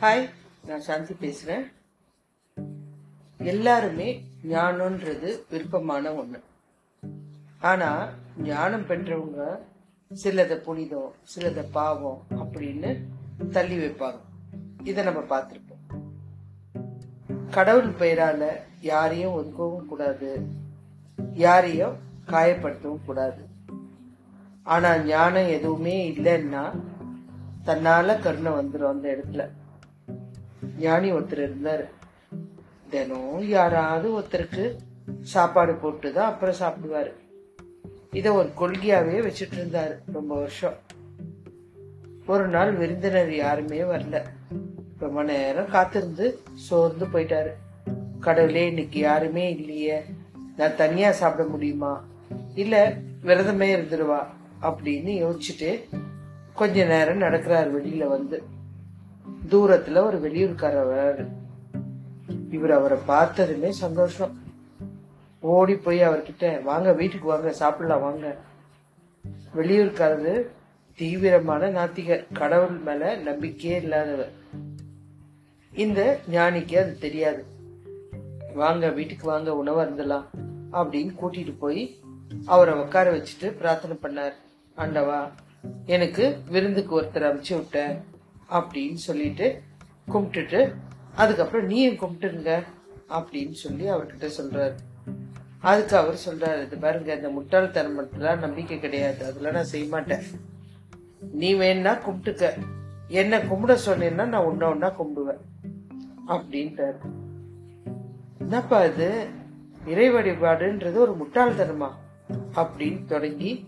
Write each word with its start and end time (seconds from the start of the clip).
Hi 0.00 0.28
நான் 0.66 0.80
சாந்தி 0.80 1.14
பேசுறேன். 1.20 1.72
எல்லாருமே 3.38 4.24
ஞானம்ன்றது 4.48 5.38
விருப்பமான 5.50 6.14
ஒன்று 6.14 6.42
ஆனா 7.60 8.08
ஞானம் 8.38 8.86
பெற்றவங்க 8.88 9.58
சிலத 10.12 10.56
புனிதம் 10.56 11.12
சிலத 11.22 11.62
பாவம் 11.62 12.22
அப்படின்னு 12.30 12.98
தள்ளி 13.50 13.76
வைப்பாங்க. 13.76 14.18
இதை 14.84 15.04
நம்ம 15.04 15.20
பார்த்துருப்போம். 15.20 16.04
கடவுள் 17.50 17.90
பெயரால 17.90 18.48
யாரையும் 18.80 19.32
ஒதுக்கவும் 19.32 19.86
கூடாது. 19.86 20.46
யாரையும் 21.34 21.96
காயப்படுத்தவும் 22.26 23.04
கூடாது. 23.04 23.46
ஆனா 24.62 24.98
ஞானம் 24.98 25.46
எதுவுமே 25.46 26.10
இல்லைன்னா 26.10 26.80
தன்னால 27.64 28.22
கருணை 28.22 28.52
வந்துடும் 28.52 28.88
அந்த 28.88 29.18
இடத்துல. 29.18 29.50
ஞானி 30.78 31.12
ஒருத்தர் 31.12 31.50
இருந்தாரு. 31.50 31.84
தினம் 32.90 33.48
யாராவது 33.48 34.20
ஒருத்தருக்கு 34.20 34.76
சாப்பாடு 35.20 35.74
போட்டு 35.74 36.12
தான் 36.12 36.32
அப்புறம் 36.32 36.54
சாப்பிடுவாரு. 36.54 37.12
இதை 38.12 38.32
ஒரு 38.32 38.50
கொள்கையாவே 38.60 39.30
வச்சுட்டு 39.30 39.56
இருந்தாரு 39.56 39.98
ரொம்ப 40.12 40.38
வருஷம். 40.38 40.76
ஒரு 42.26 42.48
நாள் 42.48 42.72
விருந்தினர் 42.72 43.34
யாருமே 43.34 43.80
வரல. 43.80 44.22
ரொம்ப 44.98 45.22
நேரம் 45.22 45.70
காத்திருந்து 45.70 46.38
சோர்ந்து 46.54 47.06
போயிட்டாரு. 47.06 47.50
கடவுளே 48.20 48.66
இன்னைக்கு 48.66 48.98
யாருமே 48.98 49.56
இல்லையே. 49.56 50.02
நான் 50.56 50.76
தனியா 50.76 51.12
சாப்பிட 51.12 51.48
முடியுமா? 51.48 52.04
இல்ல 52.54 52.96
விரதமே 53.24 53.76
இருந்துருவா 53.76 54.26
அப்படின்னு 54.62 55.26
யோசிச்சுட்டு 55.26 55.80
கொஞ்ச 56.54 56.84
நேரம் 56.84 57.20
நடக்கிறார் 57.20 57.74
வெளியில 57.78 58.06
வந்து. 58.06 58.42
தூரத்துல 59.28 60.04
ஒரு 60.04 60.18
வெளியூர்காரவர் 60.18 61.28
இவர் 62.50 62.70
அவரை 62.70 62.98
பார்த்ததுமே 63.06 63.72
சந்தோஷம். 63.72 64.38
ஓடி 65.40 65.74
போய் 65.74 65.98
அவர்கிட்ட 65.98 66.62
வாங்க 66.62 66.92
வீட்டுக்கு 66.92 67.26
வாங்க 67.26 67.52
சாப்பிடலாம் 67.52 68.00
வாங்க. 68.00 68.36
வெளியூர்காரரு 69.56 70.46
தீவிரமான 70.94 71.70
நாத்திகர் 71.70 72.26
கடவுள் 72.32 72.76
மேல 72.76 73.16
நம்பிக்கையே 73.16 73.76
இல்லாதவர். 73.76 74.32
இந்த 75.74 76.18
ஞானிக்கு 76.30 76.76
அது 76.76 76.98
தெரியாது. 77.00 77.44
வாங்க 78.54 78.88
வீட்டுக்கு 78.88 79.26
வாங்க 79.26 79.56
உணவு 79.56 79.84
இருந்தலாம் 79.84 80.24
அப்படின்னு 80.72 81.14
கூட்டிட்டு 81.22 81.54
போய் 81.58 81.98
அவரை 82.46 82.74
உட்கார 82.74 83.16
வச்சுட்டு 83.16 83.46
பிரார்த்தனை 83.46 83.96
பண்ணார். 84.02 84.32
ஆண்டவா 84.76 85.28
எனக்கு 85.86 86.38
விருந்துக்கு 86.48 87.00
ஒருத்தர் 87.00 87.26
அனுப்பிச்சு 87.28 87.54
விட்ட 87.54 88.00
அப்படின்னு 88.50 88.94
சொல்லிட்டு 88.94 89.62
கும்பிட்டுட்டு 90.12 90.74
அதுக்கப்புறம் 91.16 91.66
நீயும் 91.66 91.94
கும்பிட்டுருங்க 91.94 92.62
அப்படின்னு 93.08 93.52
சொல்லி 93.52 93.90
அவர்கிட்ட 93.90 94.30
சொல்றாரு. 94.38 94.74
அதுக்கு 95.58 95.96
அவர் 95.96 96.20
சொல்றாரு 96.26 96.62
இது 96.62 96.76
பாருங்க 96.76 97.14
இந்த 97.14 97.28
முட்டாள்தனமத்துலாம் 97.28 98.38
நம்பிக்கை 98.38 98.80
கிடையாது. 98.80 99.24
அதெல்லாம் 99.24 99.52
நான் 99.52 99.64
செய்ய 99.64 99.88
மாட்டேன். 99.88 100.22
நீ 101.32 101.54
வேணா 101.54 101.98
கும்பிட்டுக்க. 102.06 102.50
என்ன 103.08 103.38
கும்பிட 103.38 103.78
சொன்னேன்னா 103.86 104.24
நான் 104.26 104.44
ஒன்னா 104.44 104.64
ஒன்னா 104.64 104.92
கும்பிடுவேன். 104.92 105.68
அப்படின்ட்டாரு. 106.28 106.96
என்னப்பா 108.38 108.84
இது? 108.84 109.26
இறை 109.86 110.12
வழிபாடுன்றது 110.12 110.94
ஒரு 110.94 111.16
முட்டாள்தனமா? 111.16 111.90
அப்படின்னு 112.54 113.04
தொடங்கி 113.04 113.66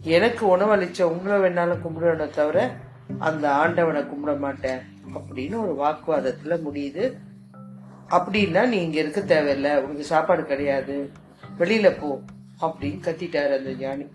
எனக்கு 0.00 0.56
உணவளிச்ச 0.56 1.02
உங்களை 1.02 1.38
வேணாலும் 1.40 1.78
கும்பிடுவேன 1.78 2.30
தவிர 2.30 2.76
அந்த 3.18 3.52
ஆண்டவனை 3.52 4.02
கும்பிட 4.02 4.38
மாட்டேன் 4.38 4.78
அப்படின்னு 5.14 5.76
ஒரு 5.76 5.88
வாக்குவாதத்துல 5.88 6.60
முடியுது. 6.72 7.16
அப்படின்னா 8.10 8.68
நீ 8.68 8.82
இங்க 8.82 8.98
இருக்க 8.98 9.20
தேவையில்ல 9.20 9.76
உனக்கு 9.76 10.04
சாப்பாடு 10.04 10.44
கிடையாது 10.44 11.10
வெளியில 11.58 12.00
போ 12.00 12.20
அப்படின்னு 12.60 12.98
கத்திட்டாரு 13.00 13.58
அந்த 13.58 13.72
ஞானி. 13.72 14.06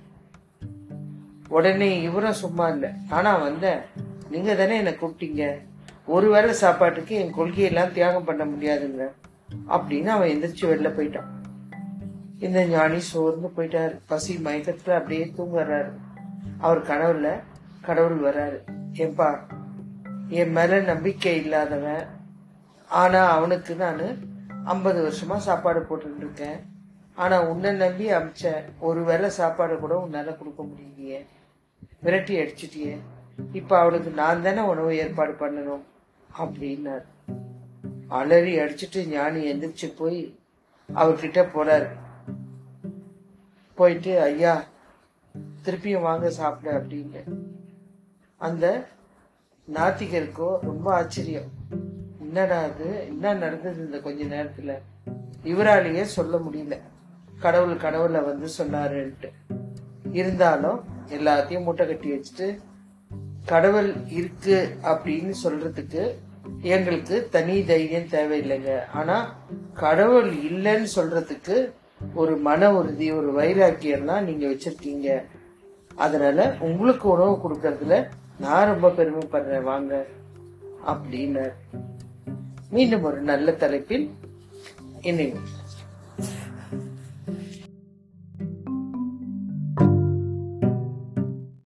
உடனே 1.48 2.02
இவரும் 2.02 2.34
சும்மா 2.34 2.68
இல்லை. 2.68 2.90
ஆனா 3.10 3.36
வந்தேன். 3.36 3.80
நீங்க 4.30 4.56
தானே 4.56 4.78
என்னை 4.78 4.94
கூப்பிட்டீங்க. 4.94 5.60
ஒருவேளை 6.06 6.54
சாப்பாட்டுக்கு 6.54 7.16
என் 7.16 7.36
கொள்கையெல்லாம் 7.36 7.92
தியாகம் 7.92 8.24
பண்ண 8.24 8.46
முடியாதுங்க. 8.46 9.08
அப்படின்னு 9.70 10.06
அவன் 10.06 10.30
எந்திரிச்சு 10.30 10.62
வெளில 10.62 10.90
போயிட்டான். 10.90 11.28
இந்த 12.40 12.66
ஞானி 12.66 13.00
சோர்ந்து 13.00 13.52
போயிட்டாரு. 13.58 14.00
பசி 14.08 14.36
மயக்கத்துல 14.36 14.90
அப்படியே 14.90 15.34
தூங்குறாரு. 15.38 15.92
அவர் 16.58 16.88
கனவுல 16.88 17.40
கடவுள் 17.82 18.34
வராரு. 18.34 18.75
ஏப்பா 18.98 19.48
என் 20.28 20.52
மேல 20.52 20.80
நம்பிக்கை 20.80 21.36
இல்லாதவன். 21.36 22.06
ஆனா 22.90 23.26
அவனுக்கு 23.26 23.76
நான் 23.76 24.02
ஐம்பது 24.66 25.00
வருஷமா 25.08 25.38
சாப்பாடு 25.38 25.80
போட்டுட்டு 25.80 26.18
இருக்கேன். 26.18 26.60
ஆனா 27.16 27.44
உன்னை 27.44 27.72
நம்பி 27.72 28.12
அமிச்ச 28.12 28.64
ஒரு 28.80 29.04
வேளை 29.04 29.30
சாப்பாடு 29.30 29.80
கூட 29.80 30.08
உன்னால 30.08 30.38
கொடுக்க 30.38 30.64
முடியலையே. 30.64 31.26
விரட்டி 32.02 32.40
அடிச்சிட்டியே. 32.40 32.98
இப்ப 33.52 33.80
அவனுக்கு 33.80 34.10
நான் 34.10 34.44
தானே 34.44 34.60
உணவு 34.60 34.96
ஏற்பாடு 34.96 35.32
பண்ணணும் 35.32 35.82
அப்படின்னார். 36.40 37.06
அலறி 38.08 38.60
அடிச்சிட்டு 38.60 39.08
ஞானி 39.08 39.54
எந்திரிச்சு 39.54 39.96
போய் 39.98 40.40
அவர்கிட்ட 40.94 41.48
போறாரு 41.54 41.88
போயிட்டு 43.76 44.22
ஐயா 44.22 44.64
திருப்பியும் 45.64 46.02
வாங்க 46.02 46.30
சாப்பிட 46.30 46.80
அப்படின்னு 46.80 47.45
அந்த 48.38 48.88
நாத்திகருக்கோ 49.74 50.60
ரொம்ப 50.62 50.94
ஆச்சரியம். 50.94 51.52
என்னடா 52.20 52.62
அது 52.62 53.06
என்ன 53.08 53.34
நடந்தது 53.34 53.86
இந்த 53.86 53.98
கொஞ்ச 54.00 54.24
நேரத்துல? 54.24 54.78
இவராலேயே 55.44 56.02
சொல்ல 56.02 56.38
முடியல. 56.38 56.80
கடவுள் 57.40 57.78
கடவுளை 57.78 58.22
வந்து 58.22 58.48
சொன்னாருன்ட்டு. 58.58 59.30
இருந்தாலும் 60.12 60.84
எல்லாத்தையும் 61.08 61.64
மூட்டை 61.64 61.88
கட்டி 61.88 62.12
வச்சுட்டு 62.12 62.58
கடவுள் 63.46 63.94
இருக்கு 64.08 64.76
அப்படின்னு 64.84 65.34
சொல்றதுக்கு 65.44 66.12
எங்களுக்கு 66.62 67.28
தனி 67.32 67.66
தைரியம் 67.66 68.02
தேவையில்லைங்க. 68.02 68.86
ஆனா 68.94 69.36
கடவுள் 69.74 70.36
இல்லைன்னு 70.36 70.88
சொல்றதுக்கு 70.96 71.72
ஒரு 72.14 72.38
மன 72.38 72.74
உறுதி 72.74 73.12
ஒரு 73.12 73.42
வைராக்கியம்லாம் 73.42 74.22
நீங்க 74.22 74.48
வச்சிருக்கீங்க. 74.48 75.24
அதனால 75.96 76.56
உங்களுக்கு 76.60 77.10
உணவு 77.10 77.32
கொடுக்கறதுல 77.32 78.08
நான் 78.40 78.66
ரொம்ப 78.66 78.90
பெருமைப்படுறேன் 78.90 79.64
வாங்க. 79.64 80.06
அப்படின்னு 80.88 81.52
மீண்டும் 82.70 83.04
ஒரு 83.04 83.22
நல்ல 83.22 83.52
தலைப்பில் 83.52 84.14
இணைவோம். 85.02 85.48